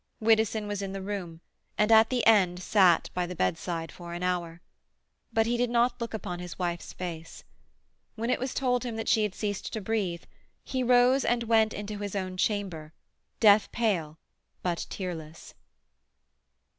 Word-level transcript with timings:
Widdowson 0.19 0.65
was 0.65 0.81
in 0.81 0.93
the 0.93 1.01
room, 1.03 1.41
and 1.77 1.91
at 1.91 2.09
the 2.09 2.25
end 2.25 2.59
sat 2.63 3.11
by 3.13 3.27
the 3.27 3.35
bedside 3.35 3.91
for 3.91 4.15
an 4.15 4.23
hour. 4.23 4.59
But 5.31 5.45
he 5.45 5.57
did 5.57 5.69
not 5.69 6.01
look 6.01 6.15
upon 6.15 6.39
his 6.39 6.57
wife's 6.57 6.91
face. 6.91 7.43
When 8.15 8.31
it 8.31 8.39
was 8.39 8.55
told 8.55 8.83
him 8.83 8.95
that 8.95 9.07
she 9.07 9.21
had 9.21 9.35
ceased 9.35 9.71
to 9.73 9.79
breathe, 9.79 10.23
he 10.63 10.81
rose 10.81 11.23
and 11.23 11.43
went 11.43 11.71
into 11.75 11.99
his 11.99 12.15
own 12.15 12.35
chamber, 12.35 12.93
death 13.39 13.71
pale, 13.71 14.17
but 14.63 14.87
tearless. 14.89 15.53